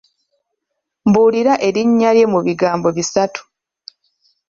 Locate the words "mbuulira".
1.07-1.53